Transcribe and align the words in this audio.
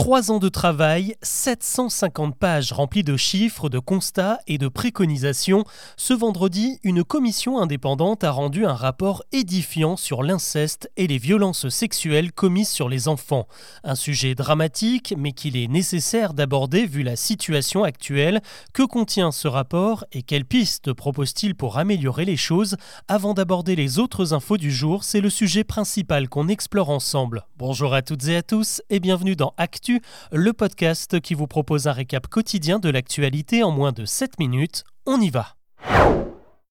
Trois 0.00 0.30
ans 0.30 0.38
de 0.38 0.48
travail, 0.48 1.14
750 1.20 2.34
pages 2.34 2.72
remplies 2.72 3.04
de 3.04 3.18
chiffres, 3.18 3.68
de 3.68 3.78
constats 3.78 4.40
et 4.46 4.56
de 4.56 4.66
préconisations. 4.66 5.64
Ce 5.98 6.14
vendredi, 6.14 6.78
une 6.84 7.04
commission 7.04 7.60
indépendante 7.60 8.24
a 8.24 8.30
rendu 8.30 8.64
un 8.64 8.72
rapport 8.72 9.22
édifiant 9.30 9.98
sur 9.98 10.22
l'inceste 10.22 10.90
et 10.96 11.06
les 11.06 11.18
violences 11.18 11.68
sexuelles 11.68 12.32
commises 12.32 12.70
sur 12.70 12.88
les 12.88 13.08
enfants. 13.08 13.46
Un 13.84 13.94
sujet 13.94 14.34
dramatique, 14.34 15.12
mais 15.18 15.32
qu'il 15.32 15.54
est 15.54 15.68
nécessaire 15.68 16.32
d'aborder 16.32 16.86
vu 16.86 17.02
la 17.02 17.14
situation 17.14 17.84
actuelle. 17.84 18.40
Que 18.72 18.84
contient 18.84 19.32
ce 19.32 19.48
rapport 19.48 20.06
et 20.12 20.22
quelles 20.22 20.46
pistes 20.46 20.94
propose-t-il 20.94 21.54
pour 21.54 21.76
améliorer 21.76 22.24
les 22.24 22.38
choses? 22.38 22.78
Avant 23.06 23.34
d'aborder 23.34 23.76
les 23.76 23.98
autres 23.98 24.32
infos 24.32 24.56
du 24.56 24.72
jour, 24.72 25.04
c'est 25.04 25.20
le 25.20 25.28
sujet 25.28 25.62
principal 25.62 26.30
qu'on 26.30 26.48
explore 26.48 26.88
ensemble. 26.88 27.44
Bonjour 27.58 27.92
à 27.92 28.00
toutes 28.00 28.28
et 28.28 28.36
à 28.36 28.42
tous 28.42 28.80
et 28.88 28.98
bienvenue 28.98 29.36
dans 29.36 29.52
Actu 29.58 29.89
le 30.32 30.52
podcast 30.52 31.20
qui 31.20 31.34
vous 31.34 31.46
propose 31.46 31.86
un 31.86 31.92
récap 31.92 32.26
quotidien 32.28 32.78
de 32.78 32.90
l'actualité 32.90 33.62
en 33.62 33.70
moins 33.70 33.92
de 33.92 34.04
7 34.04 34.38
minutes. 34.38 34.84
On 35.06 35.20
y 35.20 35.30
va. 35.30 35.56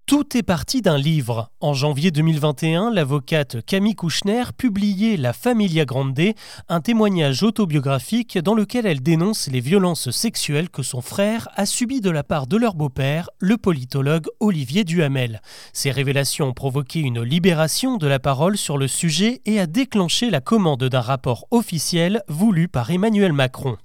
Tout 0.09 0.35
est 0.35 0.41
parti 0.41 0.81
d'un 0.81 0.97
livre. 0.97 1.51
En 1.59 1.75
janvier 1.75 2.09
2021, 2.09 2.89
l'avocate 2.89 3.63
Camille 3.63 3.93
Kouchner 3.93 4.45
publiait 4.57 5.17
La 5.17 5.33
Familia 5.33 5.85
Grande, 5.85 6.19
un 6.67 6.81
témoignage 6.81 7.43
autobiographique 7.43 8.39
dans 8.39 8.55
lequel 8.55 8.87
elle 8.87 9.03
dénonce 9.03 9.49
les 9.51 9.59
violences 9.59 10.09
sexuelles 10.09 10.71
que 10.71 10.81
son 10.81 11.01
frère 11.01 11.47
a 11.55 11.67
subies 11.67 12.01
de 12.01 12.09
la 12.09 12.23
part 12.23 12.47
de 12.47 12.57
leur 12.57 12.73
beau-père, 12.73 13.29
le 13.37 13.57
politologue 13.57 14.25
Olivier 14.39 14.83
Duhamel. 14.83 15.43
Ces 15.73 15.91
révélations 15.91 16.47
ont 16.47 16.53
provoqué 16.53 17.01
une 17.01 17.21
libération 17.21 17.97
de 17.97 18.07
la 18.07 18.17
parole 18.17 18.57
sur 18.57 18.79
le 18.79 18.87
sujet 18.87 19.41
et 19.45 19.59
a 19.59 19.67
déclenché 19.67 20.31
la 20.31 20.41
commande 20.41 20.85
d'un 20.85 21.01
rapport 21.01 21.45
officiel 21.51 22.23
voulu 22.27 22.67
par 22.67 22.89
Emmanuel 22.89 23.31
Macron. 23.31 23.77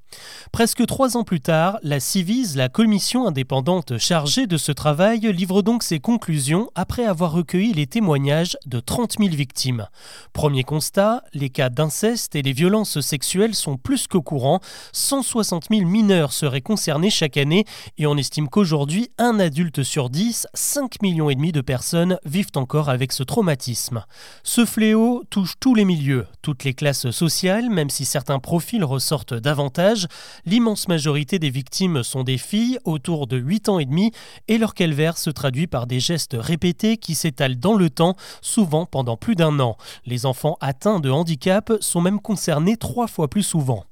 Presque 0.53 0.87
trois 0.87 1.17
ans 1.17 1.25
plus 1.25 1.41
tard, 1.41 1.79
la 1.83 2.01
Civise, 2.01 2.57
la 2.57 2.69
commission 2.69 3.27
indépendante 3.27 3.99
chargée 3.99 4.47
de 4.47 4.57
ce 4.57 4.73
travail, 4.73 5.21
livre 5.33 5.63
donc 5.63 5.83
ses 5.83 6.01
conclusions 6.01 6.71
après 6.75 7.05
avoir 7.05 7.33
recueilli 7.33 7.73
les 7.73 7.87
témoignages 7.87 8.57
de 8.67 8.81
30 8.81 9.17
000 9.19 9.31
victimes. 9.35 9.89
Premier 10.33 10.63
constat, 10.63 11.23
les 11.33 11.51
cas 11.51 11.71
d'inceste 11.71 12.37
et 12.37 12.43
les 12.43 12.53
violences 12.53 13.01
sexuelles 13.01 13.55
sont 13.55 13.77
plus 13.77 14.07
que 14.07 14.19
courants. 14.19 14.61
160 14.93 15.67
000 15.71 15.89
mineurs 15.89 16.33
seraient 16.33 16.61
concernés 16.61 17.11
chaque 17.11 17.37
année 17.37 17.65
et 17.99 18.07
on 18.07 18.17
estime 18.17 18.49
qu'aujourd'hui, 18.49 19.11
un 19.19 19.41
adulte 19.41 19.83
sur 19.83 20.11
10, 20.11 20.47
5 20.55 21.03
millions 21.03 21.31
et 21.31 21.35
demi 21.35 21.53
de 21.53 21.61
personnes 21.61 22.19
vivent 22.25 22.53
encore 22.55 22.89
avec 22.89 23.13
ce 23.13 23.23
traumatisme. 23.23 24.05
Ce 24.43 24.65
fléau 24.65 25.25
touche 25.31 25.55
tous 25.59 25.75
les 25.75 25.85
milieux, 25.85 26.27
toutes 26.43 26.65
les 26.65 26.75
classes 26.75 27.11
sociales, 27.11 27.71
même 27.71 27.91
si 27.91 28.05
certains 28.05 28.39
profils 28.39 28.85
ressortent 28.85 29.35
davantage 29.35 30.04
L'immense 30.47 30.89
majorité 30.89 31.39
des 31.39 31.51
victimes 31.51 32.03
sont 32.03 32.23
des 32.23 32.39
filles 32.39 32.79
autour 32.85 33.27
de 33.27 33.37
8 33.37 33.69
ans 33.69 33.79
et 33.79 33.85
demi 33.85 34.13
et 34.49 34.59
leur 34.59 34.75
calvaire 34.75 35.19
se 35.19 35.31
traduit 35.31 35.67
par 35.67 35.87
des 35.87 36.01
gestes 36.01 36.37
répétés 36.39 36.97
qui 36.97 37.15
s'étalent 37.15 37.59
dans 37.59 37.75
le 37.75 37.91
temps, 37.91 38.17
souvent 38.41 38.87
pendant 38.87 39.17
plus 39.17 39.35
d'un 39.35 39.61
an. 39.61 39.77
Les 40.07 40.27
enfants 40.27 40.57
atteints 40.61 41.01
de 41.01 41.11
handicap 41.11 41.73
sont 41.81 42.01
même 42.01 42.21
concernés 42.21 42.77
trois 42.77 43.07
fois 43.07 43.29
plus 43.29 43.43
souvent. 43.43 43.85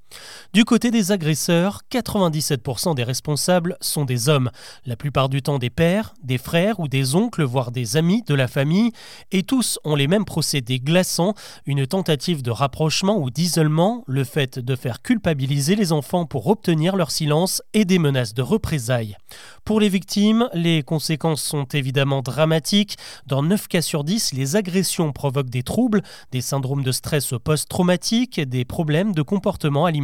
Du 0.53 0.65
côté 0.65 0.91
des 0.91 1.13
agresseurs, 1.13 1.81
97% 1.91 2.95
des 2.95 3.05
responsables 3.05 3.77
sont 3.81 4.05
des 4.05 4.29
hommes, 4.29 4.51
la 4.85 4.97
plupart 4.97 5.31
du 5.31 5.41
temps 5.41 5.59
des 5.59 5.71
pères, 5.71 6.13
des 6.23 6.37
frères 6.37 6.79
ou 6.79 6.89
des 6.89 7.15
oncles, 7.15 7.43
voire 7.43 7.71
des 7.71 7.97
amis 7.97 8.23
de 8.23 8.35
la 8.35 8.49
famille, 8.49 8.93
et 9.31 9.43
tous 9.43 9.79
ont 9.85 9.95
les 9.95 10.09
mêmes 10.09 10.27
procédés 10.27 10.79
glaçants, 10.79 11.35
une 11.65 11.87
tentative 11.87 12.43
de 12.43 12.51
rapprochement 12.51 13.19
ou 13.19 13.31
d'isolement, 13.31 14.05
le 14.07 14.25
fait 14.25 14.59
de 14.59 14.77
faire 14.77 15.01
culpabiliser 15.01 15.75
les 15.75 15.93
enfants 15.93 16.27
pour 16.27 16.49
obtenir 16.49 16.97
leur 16.97 17.11
silence 17.11 17.63
et 17.73 17.87
des 17.87 17.99
menaces 17.99 18.35
de 18.35 18.43
représailles. 18.43 19.17
Pour 19.65 19.81
les 19.81 19.89
victimes, 19.89 20.49
les 20.53 20.83
conséquences 20.83 21.43
sont 21.43 21.65
évidemment 21.65 22.21
dramatiques. 22.21 22.97
Dans 23.27 23.43
9 23.43 23.69
cas 23.69 23.81
sur 23.81 24.05
10, 24.05 24.35
les 24.35 24.57
agressions 24.57 25.13
provoquent 25.13 25.51
des 25.51 25.63
troubles, 25.63 26.03
des 26.31 26.41
syndromes 26.41 26.83
de 26.83 26.93
stress 26.93 27.33
post-traumatique, 27.43 28.41
des 28.41 28.65
problèmes 28.65 29.15
de 29.15 29.23
comportement 29.23 29.87
alimentaire 29.87 30.02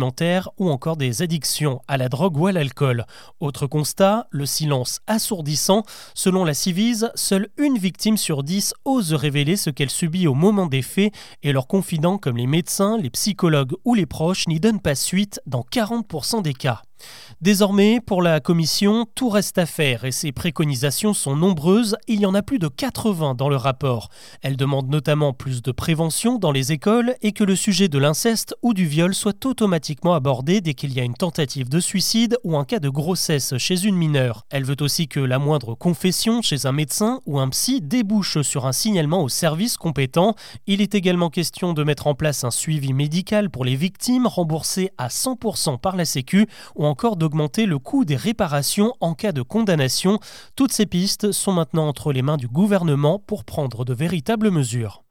ou 0.59 0.71
encore 0.71 0.97
des 0.97 1.23
addictions 1.23 1.81
à 1.89 1.97
la 1.97 2.09
drogue 2.09 2.37
ou 2.37 2.47
à 2.47 2.53
l'alcool. 2.53 3.05
Autre 3.41 3.67
constat, 3.67 4.27
le 4.31 4.47
silence 4.47 5.01
assourdissant. 5.07 5.85
Selon 6.15 6.45
la 6.45 6.55
Civise, 6.55 7.11
seule 7.15 7.49
une 7.57 7.79
victime 7.79 8.17
sur 8.17 8.43
dix 8.43 8.75
ose 8.85 9.13
révéler 9.15 9.57
ce 9.57 9.71
qu'elle 9.71 9.91
subit 9.91 10.27
au 10.27 10.35
moment 10.35 10.67
des 10.67 10.83
faits 10.83 11.13
et 11.43 11.53
leurs 11.53 11.67
confidents 11.67 12.19
comme 12.19 12.37
les 12.37 12.47
médecins, 12.47 12.99
les 12.99 13.11
psychologues 13.11 13.75
ou 13.85 13.95
les 13.95 14.07
proches 14.07 14.49
n'y 14.49 14.61
donnent 14.61 14.81
pas 14.81 14.95
suite 14.95 15.41
dans 15.47 15.65
40% 15.71 16.43
des 16.43 16.55
cas. 16.55 16.83
Désormais, 17.41 18.01
pour 18.01 18.23
la 18.23 18.41
Commission, 18.41 19.07
tout 19.15 19.29
reste 19.29 19.59
à 19.59 19.67
faire 19.67 20.05
et 20.05 20.13
ses 20.13 20.33
préconisations 20.33 21.15
sont 21.15 21.37
nombreuses. 21.37 21.97
Il 22.07 22.21
y 22.21 22.27
en 22.27 22.35
a 22.35 22.43
plus 22.43 22.59
de 22.59 22.69
80 22.69 23.35
dans 23.35 23.49
le 23.49 23.57
rapport. 23.57 24.09
Elle 24.43 24.57
demande 24.57 24.89
notamment 24.89 25.33
plus 25.33 25.63
de 25.63 25.73
prévention 25.73 26.39
dans 26.39 26.53
les 26.53 26.73
écoles 26.73 27.15
et 27.23 27.33
que 27.33 27.45
le 27.45 27.57
sujet 27.57 27.89
de 27.89 27.99
l'inceste 27.99 28.57
ou 28.63 28.75
du 28.75 28.87
viol 28.87 29.15
soit 29.15 29.47
automatiquement 29.47 30.15
abordé 30.15 30.61
dès 30.61 30.75
qu'il 30.75 30.93
y 30.93 31.01
a 31.01 31.05
une 31.05 31.15
tentative 31.15 31.69
de 31.69 31.81
suicide 31.81 32.37
ou 32.45 32.57
un 32.57 32.65
cas 32.65 32.81
de 32.81 32.89
grossesse 32.89 33.57
chez 33.59 33.85
une 33.85 33.97
mineure. 33.97 34.47
Elle 34.51 34.65
veut 34.65 34.77
aussi 34.81 35.09
que 35.09 35.21
la 35.21 35.39
moindre 35.39 35.75
confession 35.75 36.43
chez 36.43 36.67
un 36.67 36.73
médecin 36.73 37.21
ou 37.27 37.39
un 37.39 37.49
psy 37.49 37.81
débouche 37.81 38.43
sur 38.43 38.67
un 38.67 38.73
signalement 38.73 39.23
au 39.23 39.29
service 39.29 39.77
compétent. 39.77 40.35
Il 40.67 40.81
est 40.81 40.95
également 40.95 41.31
question 41.31 41.73
de 41.73 41.85
mettre 41.85 42.07
en 42.07 42.15
place 42.15 42.45
un 42.45 42.51
suivi 42.51 42.93
médical 42.93 43.51
pour 43.51 43.65
les 43.65 43.77
victimes 43.77 44.27
remboursé 44.27 44.91
à 44.99 45.09
100% 45.09 45.79
par 45.79 45.97
la 45.97 46.05
Sécu 46.05 46.47
ou 46.75 46.87
encore 46.89 47.17
d'augmenter 47.17 47.67
le 47.67 47.79
coût 47.79 48.05
des 48.05 48.17
réparations 48.17 48.95
en 49.01 49.15
cas 49.15 49.33
de 49.33 49.43
condamnation. 49.43 50.19
Toutes 50.57 50.73
ces 50.73 50.87
pistes 50.87 51.33
sont 51.33 51.53
maintenant 51.53 51.87
entre 51.87 52.13
les 52.13 52.23
mains 52.23 52.37
du 52.37 52.49
gouvernement 52.49 53.19
pour 53.19 53.45
prendre 53.45 53.85
de 53.85 53.95
véritables 53.95 54.51
mesures. 54.51 55.03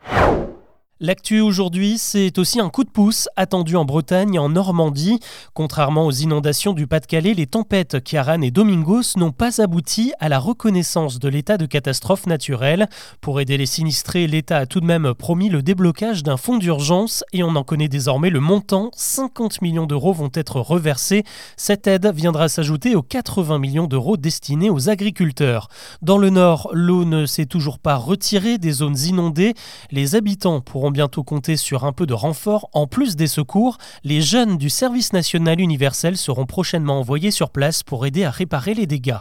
L'actu 1.00 1.42
aujourd'hui, 1.42 2.00
c'est 2.00 2.40
aussi 2.40 2.60
un 2.60 2.70
coup 2.70 2.84
de 2.84 2.90
pouce 2.90 3.30
attendu 3.36 3.76
en 3.76 3.86
Bretagne 3.86 4.34
et 4.34 4.40
en 4.40 4.50
Normandie. 4.50 5.20
Contrairement 5.54 6.08
aux 6.08 6.12
inondations 6.12 6.74
du 6.74 6.88
Pas-de-Calais, 6.88 7.36
les 7.36 7.46
tempêtes 7.46 8.04
Kiaran 8.04 8.42
et 8.42 8.50
Domingos 8.50 9.16
n'ont 9.16 9.32
pas 9.32 9.62
abouti 9.62 10.12
à 10.20 10.28
la 10.28 10.40
reconnaissance 10.40 11.20
de 11.20 11.30
l'état 11.30 11.58
de 11.58 11.68
catastrophe 11.68 12.26
naturelle. 12.26 12.90
Pour 13.22 13.40
aider 13.40 13.58
les 13.58 13.68
sinistrés, 13.68 14.26
l'État 14.26 14.58
a 14.58 14.66
tout 14.66 14.80
de 14.80 14.88
même 14.88 15.14
promis 15.14 15.50
le 15.50 15.62
déblocage 15.62 16.24
d'un 16.24 16.36
fonds 16.36 16.58
d'urgence 16.58 17.24
et 17.32 17.44
on 17.44 17.56
en 17.56 17.64
connaît 17.64 17.90
désormais 17.90 18.32
le 18.32 18.40
montant. 18.40 18.90
50 18.96 19.62
millions 19.62 19.86
d'euros 19.86 20.14
vont 20.14 20.32
être 20.34 20.60
reversés. 20.60 21.26
Cette 21.58 21.86
aide 21.86 22.12
viendra 22.12 22.50
s'ajouter 22.50 22.96
aux 22.96 23.04
80 23.04 23.60
millions 23.60 23.86
d'euros 23.86 24.18
destinés 24.18 24.72
aux 24.72 24.90
agriculteurs. 24.90 25.68
Dans 26.02 26.18
le 26.18 26.32
nord, 26.32 26.72
l'eau 26.74 27.06
ne 27.06 27.28
s'est 27.28 27.46
toujours 27.46 27.78
pas 27.78 27.98
retirée 27.98 28.58
des 28.58 28.72
zones 28.72 28.98
inondées. 28.98 29.54
Les 29.92 30.16
habitants 30.16 30.60
pourront 30.60 30.87
bientôt 30.92 31.24
compter 31.24 31.58
sur 31.58 31.86
un 31.86 31.94
peu 31.94 32.06
de 32.06 32.14
renfort. 32.14 32.70
En 32.74 32.88
plus 32.88 33.16
des 33.16 33.28
secours, 33.28 33.78
les 34.04 34.22
jeunes 34.22 34.58
du 34.58 34.70
service 34.70 35.14
national 35.14 35.60
universel 35.60 36.18
seront 36.18 36.46
prochainement 36.46 37.00
envoyés 37.00 37.32
sur 37.32 37.50
place 37.50 37.84
pour 37.84 38.06
aider 38.06 38.24
à 38.24 38.32
réparer 38.32 38.74
les 38.74 38.88
dégâts. 38.88 39.18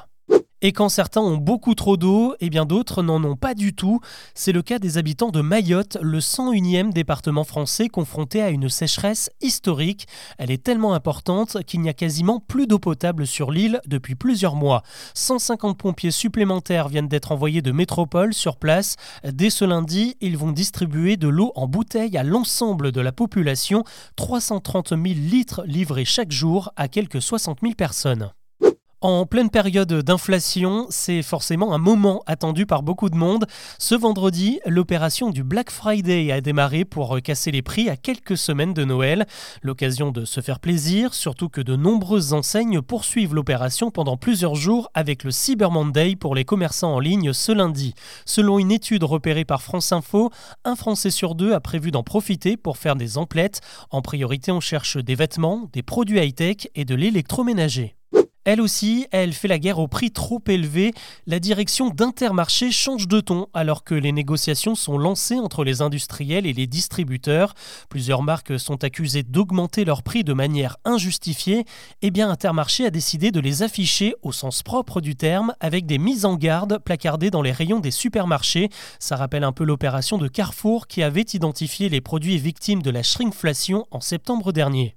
Et 0.62 0.72
quand 0.72 0.88
certains 0.88 1.20
ont 1.20 1.36
beaucoup 1.36 1.74
trop 1.74 1.98
d'eau, 1.98 2.32
et 2.34 2.46
eh 2.46 2.50
bien 2.50 2.64
d'autres 2.64 3.02
n'en 3.02 3.22
ont 3.22 3.36
pas 3.36 3.52
du 3.52 3.74
tout. 3.74 4.00
C'est 4.34 4.52
le 4.52 4.62
cas 4.62 4.78
des 4.78 4.96
habitants 4.96 5.30
de 5.30 5.42
Mayotte, 5.42 5.98
le 6.00 6.18
101e 6.18 6.94
département 6.94 7.44
français 7.44 7.88
confronté 7.88 8.40
à 8.40 8.48
une 8.48 8.70
sécheresse 8.70 9.30
historique. 9.42 10.06
Elle 10.38 10.50
est 10.50 10.62
tellement 10.62 10.94
importante 10.94 11.62
qu'il 11.64 11.82
n'y 11.82 11.90
a 11.90 11.92
quasiment 11.92 12.40
plus 12.40 12.66
d'eau 12.66 12.78
potable 12.78 13.26
sur 13.26 13.50
l'île 13.50 13.80
depuis 13.86 14.14
plusieurs 14.14 14.56
mois. 14.56 14.82
150 15.12 15.76
pompiers 15.76 16.10
supplémentaires 16.10 16.88
viennent 16.88 17.08
d'être 17.08 17.32
envoyés 17.32 17.60
de 17.60 17.72
métropole 17.72 18.32
sur 18.32 18.56
place. 18.56 18.96
Dès 19.24 19.50
ce 19.50 19.66
lundi, 19.66 20.16
ils 20.22 20.38
vont 20.38 20.52
distribuer 20.52 21.18
de 21.18 21.28
l'eau 21.28 21.52
en 21.54 21.68
bouteille 21.68 22.16
à 22.16 22.22
l'ensemble 22.22 22.92
de 22.92 23.00
la 23.02 23.12
population. 23.12 23.84
330 24.16 24.88
000 24.88 25.02
litres 25.04 25.64
livrés 25.66 26.06
chaque 26.06 26.32
jour 26.32 26.72
à 26.76 26.88
quelques 26.88 27.20
60 27.20 27.58
000 27.62 27.74
personnes. 27.74 28.30
En 29.08 29.24
pleine 29.24 29.50
période 29.50 29.92
d'inflation, 30.02 30.88
c'est 30.90 31.22
forcément 31.22 31.72
un 31.72 31.78
moment 31.78 32.24
attendu 32.26 32.66
par 32.66 32.82
beaucoup 32.82 33.08
de 33.08 33.14
monde. 33.14 33.46
Ce 33.78 33.94
vendredi, 33.94 34.58
l'opération 34.66 35.30
du 35.30 35.44
Black 35.44 35.70
Friday 35.70 36.32
a 36.32 36.40
démarré 36.40 36.84
pour 36.84 37.22
casser 37.22 37.52
les 37.52 37.62
prix 37.62 37.88
à 37.88 37.96
quelques 37.96 38.36
semaines 38.36 38.74
de 38.74 38.84
Noël. 38.84 39.26
L'occasion 39.62 40.10
de 40.10 40.24
se 40.24 40.40
faire 40.40 40.58
plaisir, 40.58 41.14
surtout 41.14 41.48
que 41.48 41.60
de 41.60 41.76
nombreuses 41.76 42.32
enseignes 42.32 42.82
poursuivent 42.82 43.32
l'opération 43.32 43.92
pendant 43.92 44.16
plusieurs 44.16 44.56
jours 44.56 44.90
avec 44.92 45.22
le 45.22 45.30
Cyber 45.30 45.70
Monday 45.70 46.16
pour 46.16 46.34
les 46.34 46.44
commerçants 46.44 46.94
en 46.94 46.98
ligne 46.98 47.32
ce 47.32 47.52
lundi. 47.52 47.94
Selon 48.24 48.58
une 48.58 48.72
étude 48.72 49.04
repérée 49.04 49.44
par 49.44 49.62
France 49.62 49.92
Info, 49.92 50.32
un 50.64 50.74
Français 50.74 51.12
sur 51.12 51.36
deux 51.36 51.52
a 51.52 51.60
prévu 51.60 51.92
d'en 51.92 52.02
profiter 52.02 52.56
pour 52.56 52.76
faire 52.76 52.96
des 52.96 53.18
emplettes. 53.18 53.60
En 53.92 54.02
priorité, 54.02 54.50
on 54.50 54.58
cherche 54.58 54.96
des 54.96 55.14
vêtements, 55.14 55.70
des 55.72 55.84
produits 55.84 56.18
high-tech 56.18 56.66
et 56.74 56.84
de 56.84 56.96
l'électroménager. 56.96 57.94
Elle 58.46 58.60
aussi, 58.60 59.08
elle 59.10 59.32
fait 59.32 59.48
la 59.48 59.58
guerre 59.58 59.80
au 59.80 59.88
prix 59.88 60.12
trop 60.12 60.40
élevé. 60.46 60.92
La 61.26 61.40
direction 61.40 61.90
d'Intermarché 61.90 62.70
change 62.70 63.08
de 63.08 63.18
ton 63.18 63.48
alors 63.54 63.82
que 63.82 63.96
les 63.96 64.12
négociations 64.12 64.76
sont 64.76 64.98
lancées 64.98 65.40
entre 65.40 65.64
les 65.64 65.82
industriels 65.82 66.46
et 66.46 66.52
les 66.52 66.68
distributeurs. 66.68 67.54
Plusieurs 67.90 68.22
marques 68.22 68.56
sont 68.60 68.84
accusées 68.84 69.24
d'augmenter 69.24 69.84
leurs 69.84 70.04
prix 70.04 70.22
de 70.22 70.32
manière 70.32 70.76
injustifiée. 70.84 71.64
Eh 72.02 72.12
bien, 72.12 72.30
Intermarché 72.30 72.86
a 72.86 72.90
décidé 72.90 73.32
de 73.32 73.40
les 73.40 73.64
afficher 73.64 74.14
au 74.22 74.30
sens 74.30 74.62
propre 74.62 75.00
du 75.00 75.16
terme 75.16 75.52
avec 75.58 75.84
des 75.84 75.98
mises 75.98 76.24
en 76.24 76.36
garde 76.36 76.78
placardées 76.78 77.32
dans 77.32 77.42
les 77.42 77.50
rayons 77.50 77.80
des 77.80 77.90
supermarchés. 77.90 78.68
Ça 79.00 79.16
rappelle 79.16 79.42
un 79.42 79.52
peu 79.52 79.64
l'opération 79.64 80.18
de 80.18 80.28
Carrefour 80.28 80.86
qui 80.86 81.02
avait 81.02 81.26
identifié 81.32 81.88
les 81.88 82.00
produits 82.00 82.38
victimes 82.38 82.82
de 82.82 82.90
la 82.90 83.02
shrinkflation 83.02 83.88
en 83.90 84.00
septembre 84.00 84.52
dernier. 84.52 84.96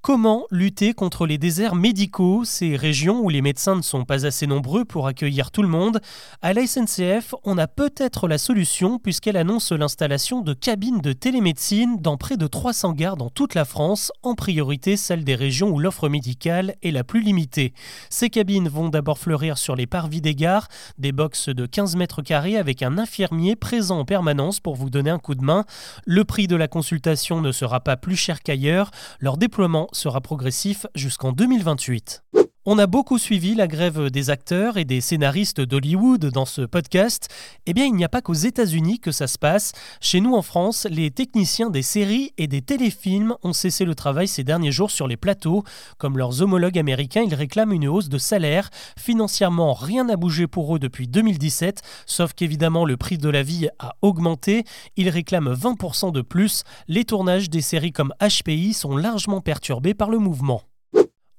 Comment 0.00 0.46
lutter 0.52 0.94
contre 0.94 1.26
les 1.26 1.38
déserts 1.38 1.74
médicaux, 1.74 2.44
ces 2.44 2.76
régions 2.76 3.20
où 3.20 3.28
les 3.28 3.42
médecins 3.42 3.74
ne 3.74 3.82
sont 3.82 4.04
pas 4.04 4.26
assez 4.26 4.46
nombreux 4.46 4.84
pour 4.84 5.08
accueillir 5.08 5.50
tout 5.50 5.60
le 5.60 5.68
monde 5.68 6.00
À 6.40 6.52
la 6.52 6.66
SNCF, 6.66 7.34
on 7.42 7.58
a 7.58 7.66
peut-être 7.66 8.28
la 8.28 8.38
solution 8.38 9.00
puisqu'elle 9.00 9.36
annonce 9.36 9.72
l'installation 9.72 10.40
de 10.40 10.54
cabines 10.54 11.00
de 11.00 11.12
télémédecine 11.12 11.96
dans 12.00 12.16
près 12.16 12.36
de 12.36 12.46
300 12.46 12.92
gares 12.92 13.16
dans 13.16 13.28
toute 13.28 13.54
la 13.54 13.64
France, 13.64 14.12
en 14.22 14.36
priorité 14.36 14.96
celles 14.96 15.24
des 15.24 15.34
régions 15.34 15.70
où 15.70 15.80
l'offre 15.80 16.08
médicale 16.08 16.76
est 16.82 16.92
la 16.92 17.02
plus 17.02 17.20
limitée. 17.20 17.74
Ces 18.08 18.30
cabines 18.30 18.68
vont 18.68 18.90
d'abord 18.90 19.18
fleurir 19.18 19.58
sur 19.58 19.74
les 19.74 19.88
parvis 19.88 20.20
des 20.20 20.36
gares, 20.36 20.68
des 20.98 21.12
boxes 21.12 21.48
de 21.48 21.66
15 21.66 21.96
mètres 21.96 22.22
carrés 22.22 22.56
avec 22.56 22.82
un 22.82 22.98
infirmier 22.98 23.56
présent 23.56 23.98
en 23.98 24.04
permanence 24.04 24.60
pour 24.60 24.76
vous 24.76 24.90
donner 24.90 25.10
un 25.10 25.18
coup 25.18 25.34
de 25.34 25.44
main. 25.44 25.64
Le 26.06 26.24
prix 26.24 26.46
de 26.46 26.56
la 26.56 26.68
consultation 26.68 27.40
ne 27.40 27.50
sera 27.50 27.80
pas 27.80 27.96
plus 27.96 28.16
cher 28.16 28.42
qu'ailleurs, 28.42 28.92
leur 29.18 29.36
déploiement 29.36 29.87
sera 29.92 30.20
progressif 30.20 30.86
jusqu'en 30.94 31.32
2028. 31.32 32.22
On 32.70 32.76
a 32.76 32.86
beaucoup 32.86 33.16
suivi 33.16 33.54
la 33.54 33.66
grève 33.66 34.10
des 34.10 34.28
acteurs 34.28 34.76
et 34.76 34.84
des 34.84 35.00
scénaristes 35.00 35.62
d'Hollywood 35.62 36.26
dans 36.26 36.44
ce 36.44 36.60
podcast. 36.60 37.28
Eh 37.64 37.72
bien, 37.72 37.86
il 37.86 37.94
n'y 37.94 38.04
a 38.04 38.10
pas 38.10 38.20
qu'aux 38.20 38.34
États-Unis 38.34 39.00
que 39.00 39.10
ça 39.10 39.26
se 39.26 39.38
passe. 39.38 39.72
Chez 40.02 40.20
nous 40.20 40.34
en 40.34 40.42
France, 40.42 40.86
les 40.90 41.10
techniciens 41.10 41.70
des 41.70 41.80
séries 41.80 42.34
et 42.36 42.46
des 42.46 42.60
téléfilms 42.60 43.36
ont 43.42 43.54
cessé 43.54 43.86
le 43.86 43.94
travail 43.94 44.28
ces 44.28 44.44
derniers 44.44 44.70
jours 44.70 44.90
sur 44.90 45.08
les 45.08 45.16
plateaux. 45.16 45.64
Comme 45.96 46.18
leurs 46.18 46.42
homologues 46.42 46.78
américains, 46.78 47.22
ils 47.22 47.34
réclament 47.34 47.72
une 47.72 47.88
hausse 47.88 48.10
de 48.10 48.18
salaire. 48.18 48.68
Financièrement, 48.98 49.72
rien 49.72 50.04
n'a 50.04 50.16
bougé 50.16 50.46
pour 50.46 50.76
eux 50.76 50.78
depuis 50.78 51.08
2017, 51.08 51.80
sauf 52.04 52.34
qu'évidemment 52.34 52.84
le 52.84 52.98
prix 52.98 53.16
de 53.16 53.30
la 53.30 53.42
vie 53.42 53.68
a 53.78 53.94
augmenté. 54.02 54.64
Ils 54.98 55.08
réclament 55.08 55.54
20% 55.54 56.12
de 56.12 56.20
plus. 56.20 56.64
Les 56.86 57.06
tournages 57.06 57.48
des 57.48 57.62
séries 57.62 57.92
comme 57.92 58.12
HPI 58.20 58.74
sont 58.74 58.94
largement 58.94 59.40
perturbés 59.40 59.94
par 59.94 60.10
le 60.10 60.18
mouvement. 60.18 60.67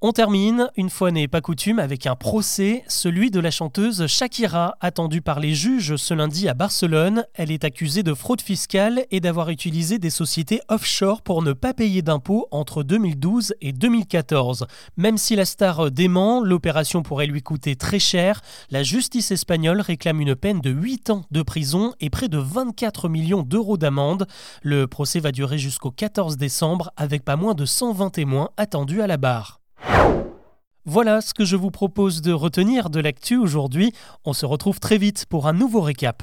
On 0.02 0.12
termine, 0.12 0.70
une 0.78 0.88
fois 0.88 1.10
n'est 1.10 1.28
pas 1.28 1.42
coutume, 1.42 1.78
avec 1.78 2.06
un 2.06 2.16
procès, 2.16 2.84
celui 2.88 3.30
de 3.30 3.38
la 3.38 3.50
chanteuse 3.50 4.06
Shakira, 4.06 4.74
attendue 4.80 5.20
par 5.20 5.40
les 5.40 5.54
juges 5.54 5.96
ce 5.96 6.14
lundi 6.14 6.48
à 6.48 6.54
Barcelone. 6.54 7.26
Elle 7.34 7.50
est 7.50 7.64
accusée 7.64 8.02
de 8.02 8.14
fraude 8.14 8.40
fiscale 8.40 9.04
et 9.10 9.20
d'avoir 9.20 9.50
utilisé 9.50 9.98
des 9.98 10.08
sociétés 10.08 10.62
offshore 10.68 11.20
pour 11.20 11.42
ne 11.42 11.52
pas 11.52 11.74
payer 11.74 12.00
d'impôts 12.00 12.48
entre 12.50 12.82
2012 12.82 13.52
et 13.60 13.74
2014. 13.74 14.66
Même 14.96 15.18
si 15.18 15.36
la 15.36 15.44
star 15.44 15.90
dément, 15.90 16.42
l'opération 16.42 17.02
pourrait 17.02 17.26
lui 17.26 17.42
coûter 17.42 17.76
très 17.76 17.98
cher. 17.98 18.40
La 18.70 18.82
justice 18.82 19.32
espagnole 19.32 19.82
réclame 19.82 20.22
une 20.22 20.34
peine 20.34 20.62
de 20.62 20.70
8 20.70 21.10
ans 21.10 21.24
de 21.30 21.42
prison 21.42 21.92
et 22.00 22.08
près 22.08 22.28
de 22.28 22.38
24 22.38 23.10
millions 23.10 23.42
d'euros 23.42 23.76
d'amende. 23.76 24.26
Le 24.62 24.86
procès 24.86 25.20
va 25.20 25.30
durer 25.30 25.58
jusqu'au 25.58 25.90
14 25.90 26.38
décembre 26.38 26.90
avec 26.96 27.22
pas 27.22 27.36
moins 27.36 27.52
de 27.52 27.66
120 27.66 28.08
témoins 28.08 28.48
attendus 28.56 29.02
à 29.02 29.06
la 29.06 29.18
barre. 29.18 29.59
Voilà 30.86 31.20
ce 31.20 31.34
que 31.34 31.44
je 31.44 31.56
vous 31.56 31.70
propose 31.70 32.22
de 32.22 32.32
retenir 32.32 32.90
de 32.90 33.00
l'actu 33.00 33.36
aujourd'hui. 33.36 33.92
On 34.24 34.32
se 34.32 34.46
retrouve 34.46 34.80
très 34.80 34.98
vite 34.98 35.26
pour 35.28 35.46
un 35.46 35.52
nouveau 35.52 35.82
récap. 35.82 36.22